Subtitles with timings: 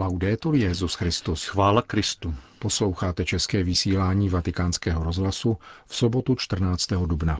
[0.00, 1.44] Laudetur Jezus Christus.
[1.44, 2.34] Chvála Kristu.
[2.58, 6.86] Posloucháte české vysílání Vatikánského rozhlasu v sobotu 14.
[7.06, 7.38] dubna.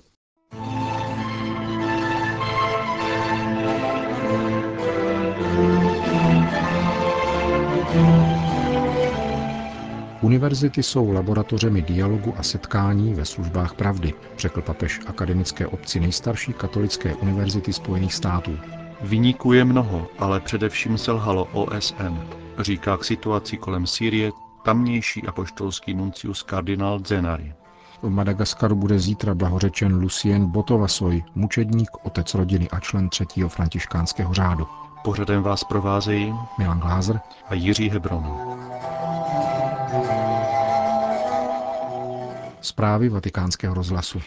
[10.20, 17.14] Univerzity jsou laboratořemi dialogu a setkání ve službách pravdy, řekl papež akademické obci nejstarší katolické
[17.14, 18.58] univerzity Spojených států.
[19.00, 24.32] Vyníků je mnoho, ale především selhalo OSN, říká k situaci kolem Sýrie
[24.64, 27.54] tamnější apoštolský nuncius kardinál Zenari.
[28.02, 34.66] V Madagaskaru bude zítra blahořečen Lucien Botovasoj, mučedník, otec rodiny a člen třetího františkánského řádu.
[35.04, 38.24] Pořadem vás provázejí Milan Glázer a Jiří Hebron.
[42.60, 44.20] Zprávy vatikánského rozhlasu.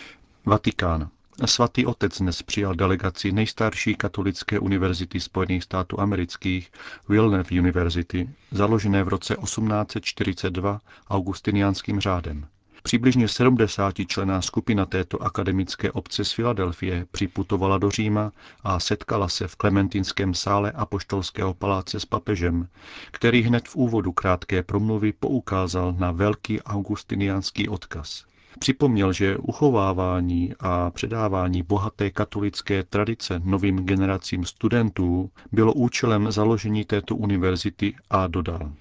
[0.45, 1.09] Vatikán.
[1.45, 6.71] Svatý otec dnes přijal delegaci nejstarší katolické univerzity Spojených států amerických
[7.09, 12.47] Wilnev University, založené v roce 1842 augustiniánským řádem.
[12.83, 18.31] Přibližně 70 člená skupina této akademické obce z Filadelfie připutovala do Říma
[18.63, 22.67] a setkala se v Klementinském sále Apoštolského paláce s papežem,
[23.11, 28.30] který hned v úvodu krátké promluvy poukázal na velký augustiniánský odkaz.
[28.59, 37.15] Připomněl, že uchovávání a předávání bohaté katolické tradice novým generacím studentů bylo účelem založení této
[37.15, 38.71] univerzity a dodal.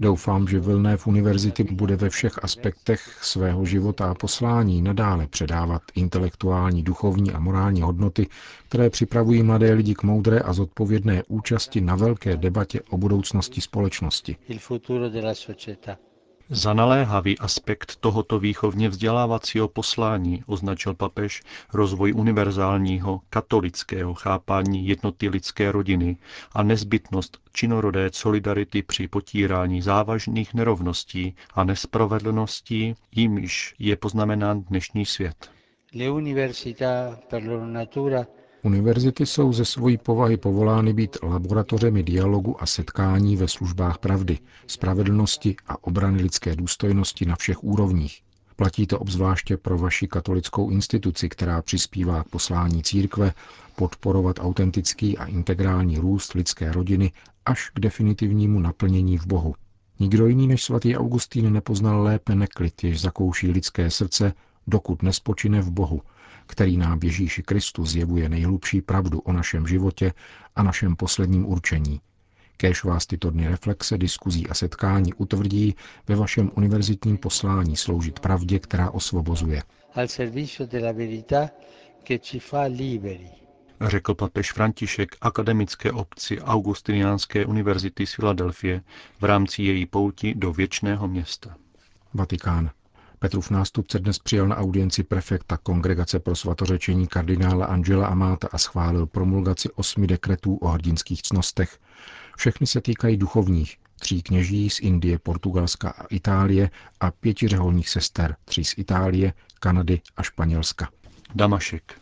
[0.00, 5.82] Doufám, že Vilné v univerzity bude ve všech aspektech svého života a poslání nadále předávat
[5.94, 8.26] intelektuální, duchovní a morální hodnoty,
[8.68, 14.36] které připravují mladé lidi k moudré a zodpovědné účasti na velké debatě o budoucnosti společnosti.
[16.50, 25.72] Za naléhavý aspekt tohoto výchovně vzdělávacího poslání označil papež rozvoj univerzálního katolického chápání jednoty lidské
[25.72, 26.16] rodiny
[26.52, 35.50] a nezbytnost činorodé solidarity při potírání závažných nerovností a nespravedlností, jimiž je poznamenán dnešní svět.
[35.94, 38.26] Le università per natura
[38.62, 45.56] Univerzity jsou ze svojí povahy povolány být laboratořemi dialogu a setkání ve službách pravdy, spravedlnosti
[45.66, 48.22] a obrany lidské důstojnosti na všech úrovních.
[48.56, 53.32] Platí to obzvláště pro vaši katolickou instituci, která přispívá k poslání církve
[53.76, 57.12] podporovat autentický a integrální růst lidské rodiny
[57.46, 59.54] až k definitivnímu naplnění v Bohu.
[60.00, 64.32] Nikdo jiný než svatý Augustín nepoznal lépe neklid, jež zakouší lidské srdce,
[64.66, 66.02] dokud nespočine v Bohu,
[66.48, 70.12] který nám Ježíši Kristu zjevuje nejhlubší pravdu o našem životě
[70.56, 72.00] a našem posledním určení.
[72.56, 75.74] Kéž vás tyto dny reflexe, diskuzí a setkání utvrdí
[76.08, 79.62] ve vašem univerzitním poslání sloužit pravdě, která osvobozuje.
[83.80, 88.82] Řekl papež František akademické obci Augustiniánské univerzity z Filadelfie
[89.20, 91.56] v rámci její pouti do věčného města.
[92.14, 92.70] Vatikán.
[93.18, 99.06] Petrův nástupce dnes přijel na audienci prefekta Kongregace pro svatořečení kardinála Angela Amáta a schválil
[99.06, 101.78] promulgaci osmi dekretů o hrdinských cnostech.
[102.36, 106.70] Všechny se týkají duchovních, tří kněží z Indie, Portugalska a Itálie
[107.00, 110.88] a pěti řeholních sester, tří z Itálie, Kanady a Španělska.
[111.34, 112.00] Damašek.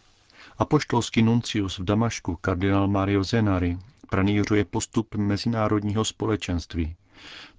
[0.58, 3.78] Apoštolský nuncius v Damašku kardinál Mario Zenari
[4.10, 6.96] pranířuje postup mezinárodního společenství.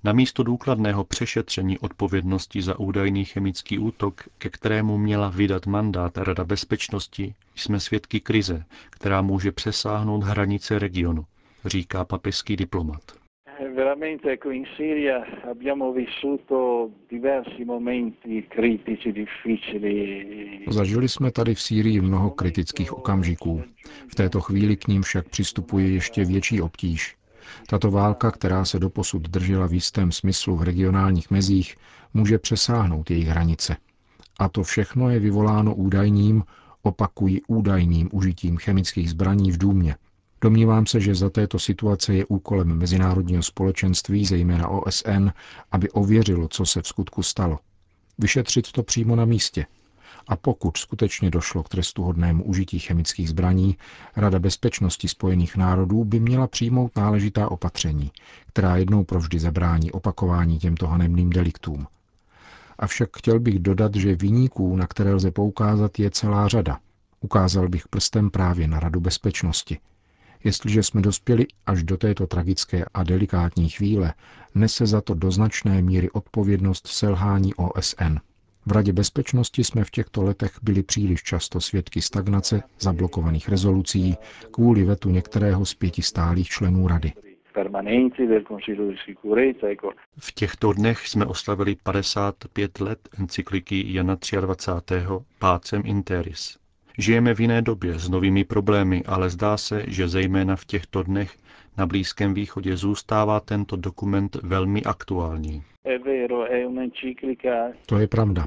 [0.04, 6.44] Na místo důkladného přešetření odpovědnosti za údajný chemický útok, ke kterému měla vydat mandát Rada
[6.44, 11.26] bezpečnosti, jsme svědky krize, která může přesáhnout hranice regionu,
[11.66, 13.02] říká papežský diplomat.
[13.76, 20.26] Veramente ecco in Siria abbiamo vissuto diversi momenti critici, difficili.
[20.70, 23.64] Zažili jsme tady v Sýrii mnoho kritických okamžiků.
[24.08, 27.16] V této chvíli k ním však přistupuje ještě větší obtíž.
[27.70, 31.76] Tato válka, která se doposud držela v jistém smyslu v regionálních mezích,
[32.14, 33.78] může přesáhnout jejich hranice.
[34.40, 36.44] A to všechno je vyvoláno údajným,
[36.82, 39.96] opakují údajným užitím chemických zbraní v důmě.
[40.42, 45.30] Domnívám se, že za této situace je úkolem mezinárodního společenství, zejména OSN,
[45.72, 47.60] aby ověřilo, co se v skutku stalo.
[48.18, 49.66] Vyšetřit to přímo na místě–
[50.28, 53.78] a pokud skutečně došlo k trestuhodnému užití chemických zbraní,
[54.16, 58.12] Rada bezpečnosti Spojených národů by měla přijmout náležitá opatření,
[58.48, 61.88] která jednou provždy zabrání opakování těmto hanebným deliktům.
[62.80, 66.80] Avšak chtěl bych dodat, že viníků, na které lze poukázat, je celá řada.
[67.22, 69.78] Ukázal bych prstem právě na Radu bezpečnosti.
[70.44, 74.14] Jestliže jsme dospěli až do této tragické a delikátní chvíle,
[74.56, 78.18] nese za to do značné míry odpovědnost selhání OSN.
[78.68, 84.16] V Radě bezpečnosti jsme v těchto letech byli příliš často svědky stagnace zablokovaných rezolucí
[84.52, 87.14] kvůli vetu některého z pěti stálých členů Rady.
[90.20, 94.96] V těchto dnech jsme oslavili 55 let encykliky Jana 23.
[95.40, 96.58] Pácem Interis.
[96.98, 101.38] Žijeme v jiné době s novými problémy, ale zdá se, že zejména v těchto dnech
[101.78, 105.64] na Blízkém východě zůstává tento dokument velmi aktuální.
[107.86, 108.46] To je pravda.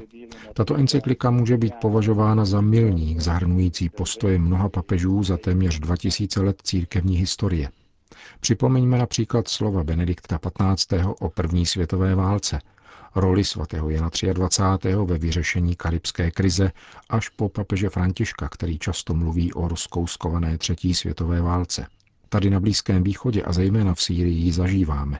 [0.53, 6.61] Tato encyklika může být považována za milník zahrnující postoje mnoha papežů za téměř 2000 let
[6.63, 7.69] církevní historie.
[8.39, 10.39] Připomeňme například slova Benedikta
[10.75, 10.93] XV.
[11.19, 12.59] o první světové válce,
[13.15, 14.95] roli svatého Jana 23.
[15.05, 16.71] ve vyřešení karibské krize
[17.09, 21.85] až po papeže Františka, který často mluví o rozkouskované třetí světové válce.
[22.33, 25.19] Tady na Blízkém východě a zejména v Sýrii ji zažíváme.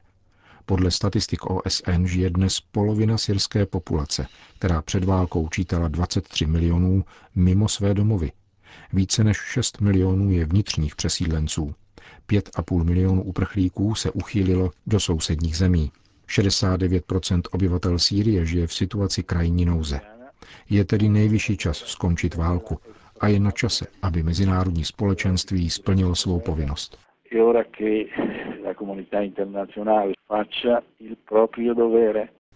[0.66, 4.28] Podle statistik OSN žije dnes polovina syrské populace,
[4.60, 7.06] která před válkou čítala 23 milionů
[7.36, 8.32] mimo své domovy.
[8.94, 11.76] Více než 6 milionů je vnitřních přesídlenců.
[12.30, 15.92] 5,5 milionů uprchlíků se uchýlilo do sousedních zemí.
[16.28, 17.06] 69
[17.52, 20.00] obyvatel Sýrie žije v situaci krajní nouze.
[20.70, 22.80] Je tedy nejvyšší čas skončit válku
[23.22, 26.98] a je na čase, aby mezinárodní společenství splnilo svou povinnost.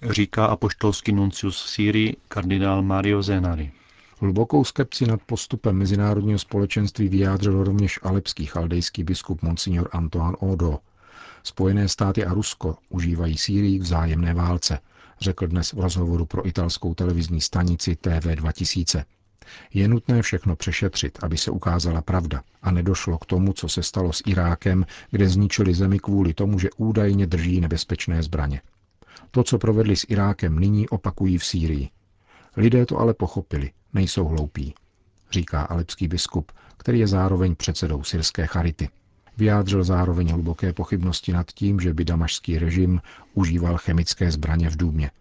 [0.01, 3.71] Říká apoštolský nuncius v Sýrii kardinál Mario Zenari.
[4.19, 10.79] Hlubokou skepci nad postupem mezinárodního společenství vyjádřil rovněž alepský chaldejský biskup Monsignor Antoine Odo.
[11.44, 14.79] Spojené státy a Rusko užívají Sýrii k vzájemné válce,
[15.21, 19.06] řekl dnes v rozhovoru pro italskou televizní stanici TV 2000.
[19.74, 24.13] Je nutné všechno přešetřit, aby se ukázala pravda a nedošlo k tomu, co se stalo
[24.13, 28.62] s Irákem, kde zničili zemi kvůli tomu, že údajně drží nebezpečné zbraně.
[29.31, 31.89] To, co provedli s Irákem, nyní opakují v Sýrii.
[32.57, 34.74] Lidé to ale pochopili, nejsou hloupí,
[35.31, 38.89] říká alepský biskup, který je zároveň předsedou syrské charity.
[39.38, 43.01] Vyjádřil zároveň hluboké pochybnosti nad tím, že by damašský režim
[43.33, 45.12] užíval chemické zbraně v důmě.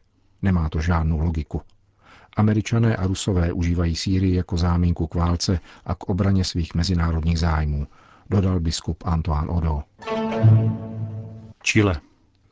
[0.43, 1.63] Nemá to žádnou logiku.
[2.37, 7.87] Američané a Rusové užívají Sýrii jako záminku k válce a k obraně svých mezinárodních zájmů,
[8.31, 9.83] dodal biskup Antoine Odo.
[11.63, 12.01] Chile.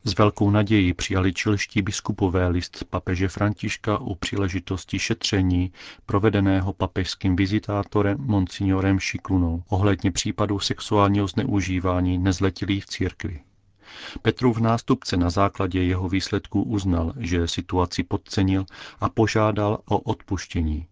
[0.05, 5.71] S velkou nadějí přijali čilští biskupové list papeže Františka u příležitosti šetření
[6.05, 13.39] provedeného papežským vizitátorem Monsignorem Šiklunou ohledně případů sexuálního zneužívání nezletilých v církvi.
[14.21, 18.65] Petrův nástupce na základě jeho výsledků uznal, že situaci podcenil
[18.99, 20.87] a požádal o odpuštění.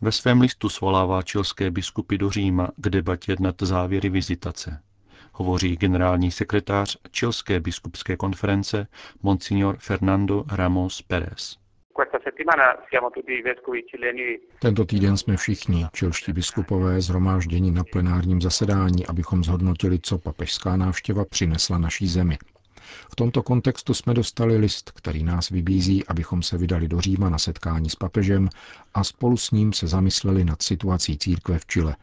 [0.00, 4.80] Ve svém listu svolává čilské biskupy do Říma k debatě nad závěry vizitace
[5.40, 8.86] hovoří generální sekretář Čilské biskupské konference
[9.22, 11.59] Monsignor Fernando Ramos Pérez.
[14.60, 21.24] Tento týden jsme všichni, čilští biskupové, zhromážděni na plenárním zasedání, abychom zhodnotili, co papežská návštěva
[21.24, 22.38] přinesla naší zemi.
[23.12, 27.38] V tomto kontextu jsme dostali list, který nás vybízí, abychom se vydali do Říma na
[27.38, 28.48] setkání s papežem
[28.94, 31.96] a spolu s ním se zamysleli nad situací církve v Chile,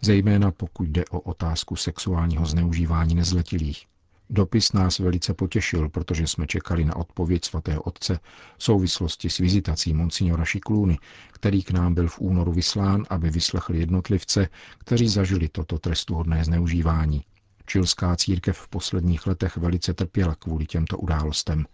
[0.00, 3.91] zejména pokud jde o otázku sexuálního zneužívání nezletilých.
[4.34, 8.18] Dopis nás velice potěšil, protože jsme čekali na odpověď svatého otce
[8.58, 10.98] v souvislosti s vizitací monsignora Šiklůny,
[11.32, 14.48] který k nám byl v únoru vyslán, aby vyslechl jednotlivce,
[14.78, 17.24] kteří zažili toto trestuhodné zneužívání.
[17.66, 21.64] Čilská církev v posledních letech velice trpěla kvůli těmto událostem.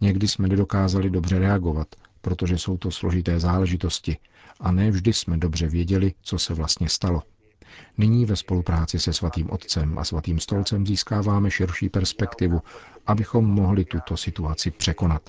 [0.00, 1.88] Někdy jsme nedokázali dobře reagovat,
[2.20, 4.16] protože jsou to složité záležitosti
[4.60, 7.22] a ne vždy jsme dobře věděli, co se vlastně stalo.
[7.98, 12.60] Nyní ve spolupráci se Svatým Otcem a Svatým Stolcem získáváme širší perspektivu,
[13.06, 15.22] abychom mohli tuto situaci překonat.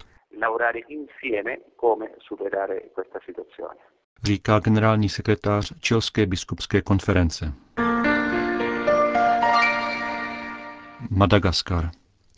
[4.24, 7.54] Říká generální sekretář Čilské biskupské konference.
[11.10, 11.92] Madagaskar.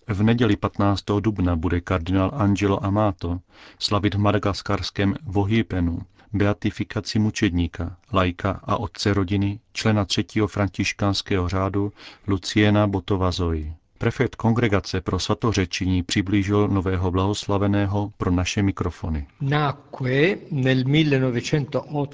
[0.07, 1.03] V neděli 15.
[1.19, 3.39] dubna bude kardinál Angelo Amato
[3.79, 5.99] slavit v madagaskarském Vohipenu
[6.33, 11.93] beatifikaci mučedníka, lajka a otce rodiny, člena třetího františkánského řádu
[12.27, 13.73] Luciena Botovazoji.
[14.03, 19.27] Prefekt kongregace pro svatořečení přiblížil nového blahoslaveného pro naše mikrofony.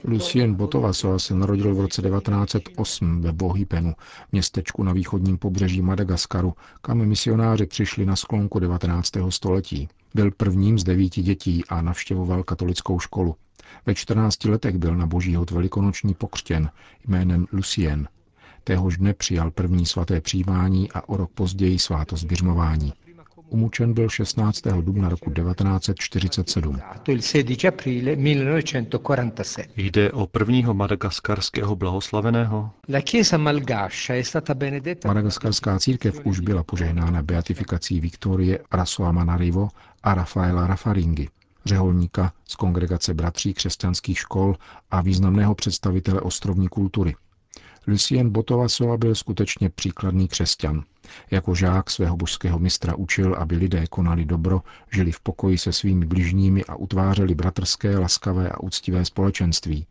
[0.04, 3.94] Lucien Botovasova se narodil v roce 1908 ve Bohypenu,
[4.32, 9.12] městečku na východním pobřeží Madagaskaru, kam misionáři přišli na sklonku 19.
[9.30, 9.88] století.
[10.16, 13.36] Byl prvním z devíti dětí a navštěvoval katolickou školu.
[13.86, 16.70] Ve 14 letech byl na božího velikonoční pokřtěn
[17.08, 18.08] jménem Lucien.
[18.64, 22.94] Téhož dne přijal první svaté přijímání a o rok později svátost běžmování.
[23.50, 24.62] Umučen byl 16.
[24.82, 26.80] dubna roku 1947.
[29.76, 32.72] Jde o prvního madagaskarského blahoslaveného?
[35.06, 39.70] Madagaskarská církev už byla požehnána beatifikací Viktorie Rasoamanarivo
[40.04, 41.28] a Rafaela Rafaringy,
[41.66, 44.56] řeholníka z kongregace bratří křesťanských škol
[44.92, 47.16] a významného představitele ostrovní kultury.
[47.88, 50.84] Lucien Botovasova byl skutečně příkladný křesťan.
[51.32, 54.62] Jako žák svého božského mistra učil, aby lidé konali dobro,
[54.92, 59.86] žili v pokoji se svými bližními a utvářeli bratrské, laskavé a úctivé společenství.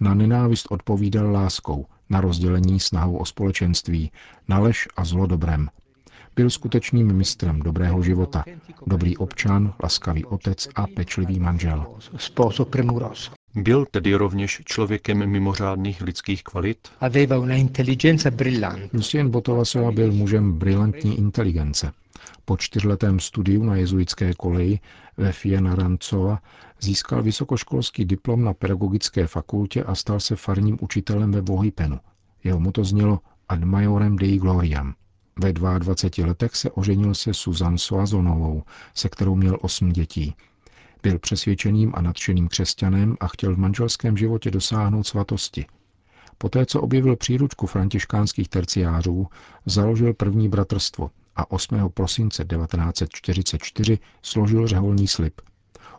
[0.00, 4.12] Na nenávist odpovídal láskou, na rozdělení snahou o společenství,
[4.48, 5.68] na lež a zlo dobrem.
[6.40, 8.44] Byl skutečným mistrem dobrého života,
[8.86, 11.86] dobrý občan, laskavý otec a pečlivý manžel.
[13.54, 16.88] Byl tedy rovněž člověkem mimořádných lidských kvalit?
[18.92, 21.92] Lucien Botovasova byl mužem brilantní inteligence.
[22.44, 24.80] Po čtyřletém studiu na jezuitské koleji
[25.16, 26.38] ve Fienarancova
[26.80, 31.98] získal vysokoškolský diplom na pedagogické fakultě a stal se farním učitelem ve Vohypenu.
[32.44, 34.94] Jeho moto znělo Ad majorem Dei Gloriam.
[35.42, 38.62] Ve 22 letech se oženil se Susan Soazonovou,
[38.94, 40.34] se kterou měl osm dětí.
[41.02, 45.66] Byl přesvědčeným a nadšeným křesťanem a chtěl v manželském životě dosáhnout svatosti.
[46.38, 49.26] Poté, co objevil příručku františkánských terciářů,
[49.66, 51.90] založil první bratrstvo a 8.
[51.94, 55.40] prosince 1944 složil řeholní slib.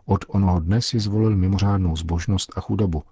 [0.06, 3.04] Od onoho dne si zvolil mimořádnou zbožnost a chudobu.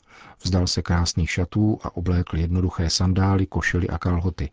[0.43, 4.49] Vzdal se krásných šatů a oblékl jednoduché sandály, košily a kalhoty.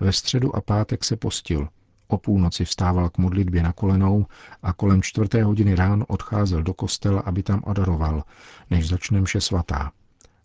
[0.00, 1.68] Ve středu a pátek se postil,
[2.06, 4.26] O půlnoci vstával k modlitbě na kolenou
[4.62, 8.22] a kolem čtvrté hodiny ráno odcházel do kostela, aby tam adoroval,
[8.70, 9.92] než začne mše svatá.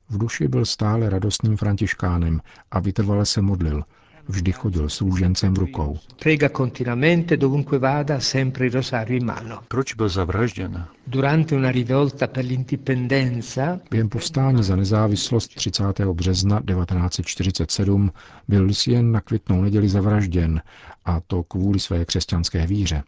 [0.10, 3.84] V duši byl stále radostným františkánem a vytrvale se modlil.
[4.30, 5.98] Vždy chodil s růžencem v rukou.
[6.20, 9.60] Prega continuamente dovunque vada sempre rosario in mano.
[9.68, 10.86] Proč byl zavražděn?
[11.08, 15.84] Durante una rivolta per l'indipendenza během povstání za nezávislost 30.
[16.00, 18.12] března 1947
[18.48, 20.62] byl Lucien na květnou neděli zavražděn
[21.06, 23.04] a to kvůli své křesťanské víře.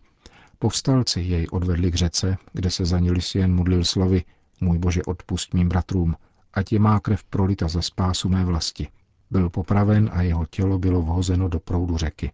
[0.60, 4.24] Povstalci jej odvedli k řece, kde se za ní Lucien modlil slovy
[4.62, 6.16] Můj Bože odpust mým bratrům,
[6.54, 8.88] ať je má krev prolita za spásu mé vlasti.
[9.32, 12.32] Byl popraven a jeho tělo bylo vhozeno do proudu řeky.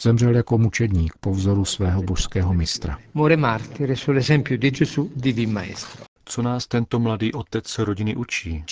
[0.00, 2.98] Zemřel jako mučedník po vzoru svého božského mistra.
[6.24, 8.64] Co nás tento mladý otec rodiny učí?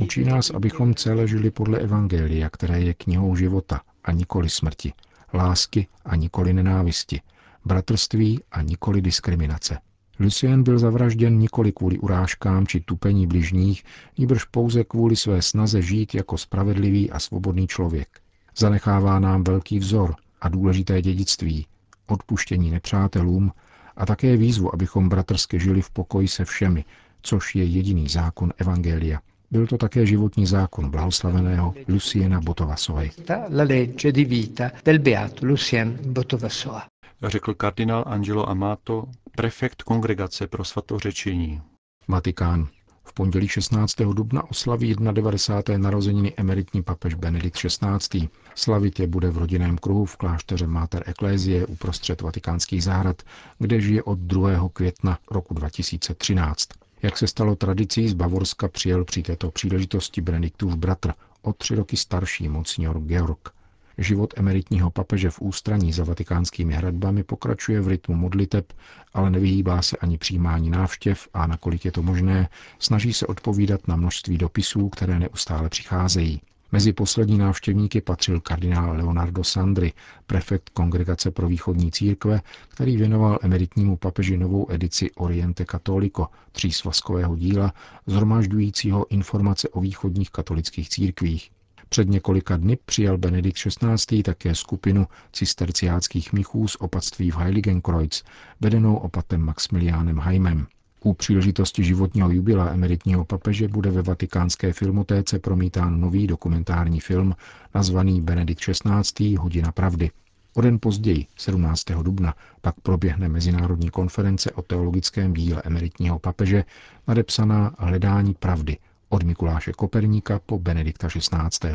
[0.00, 4.92] Učí nás, abychom celé žili podle Evangelia, které je knihou života a nikoli smrti,
[5.34, 7.20] lásky a nikoli nenávisti,
[7.64, 9.78] bratrství a nikoli diskriminace.
[10.20, 13.84] Lucien byl zavražděn nikoli kvůli urážkám či tupení bližních,
[14.18, 18.08] níbrž pouze kvůli své snaze žít jako spravedlivý a svobodný člověk.
[18.56, 21.66] Zanechává nám velký vzor a důležité dědictví,
[22.06, 23.52] odpuštění nepřátelům
[23.96, 26.84] a také výzvu, abychom bratrsky žili v pokoji se všemi,
[27.22, 29.20] což je jediný zákon Evangelia.
[29.50, 33.10] Byl to také životní zákon blahoslaveného Luciena Botovasovej.
[33.28, 36.86] La legge di vita del beato Lucien Botovasoa
[37.28, 39.04] řekl kardinál Angelo Amato,
[39.40, 41.62] prefekt Kongregace pro svatořečení.
[42.08, 42.68] Vatikán.
[43.04, 43.94] V pondělí 16.
[43.96, 45.78] dubna oslaví 91.
[45.78, 48.28] narozeniny emeritní papež Benedikt XVI.
[48.54, 53.22] Slavit je bude v rodinném kruhu v klášteře Mater Ecclesiae uprostřed vatikánských zahrad,
[53.58, 54.68] kde žije od 2.
[54.72, 56.68] května roku 2013.
[57.02, 61.96] Jak se stalo tradicí, z Bavorska přijel při této příležitosti Benediktův bratr, o tři roky
[61.96, 63.59] starší monsignor Georg.
[64.00, 68.72] Život emeritního papeže v ústraní za vatikánskými hradbami pokračuje v rytmu modliteb,
[69.14, 73.96] ale nevyhýbá se ani přijímání návštěv a nakolik je to možné, snaží se odpovídat na
[73.96, 76.40] množství dopisů, které neustále přicházejí.
[76.72, 79.92] Mezi poslední návštěvníky patřil kardinál Leonardo Sandri,
[80.26, 87.72] prefekt Kongregace pro východní církve, který věnoval emeritnímu papeži novou edici Oriente Catholico, třísvazkového díla,
[88.06, 91.50] zhromažďujícího informace o východních katolických církvích.
[91.90, 94.22] Před několika dny přijal Benedikt XVI.
[94.22, 98.24] také skupinu cisterciáckých mnichů z opatství v Heiligenkreuz,
[98.60, 100.66] vedenou opatem Maximiliánem Haimem.
[101.04, 107.34] U příležitosti životního jubila emeritního papeže bude ve vatikánské filmotéce promítán nový dokumentární film
[107.74, 109.36] nazvaný Benedikt XVI.
[109.36, 110.10] Hodina pravdy.
[110.54, 111.84] O den později, 17.
[112.02, 116.64] dubna, pak proběhne mezinárodní konference o teologickém díle emeritního papeže,
[117.08, 118.76] nadepsaná Hledání pravdy–
[119.10, 121.70] od Mikuláše Koperníka po Benedikta XVI.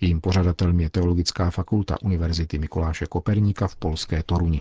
[0.00, 4.60] Jejím pořadatelem je Teologická fakulta Univerzity Mikuláše Koperníka v polské Toruni.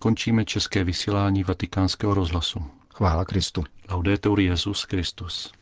[0.00, 2.64] Končíme české vysílání vatikánského rozhlasu.
[2.94, 3.64] Chvála Kristu.
[3.90, 5.52] Laudetur Jezus Christus.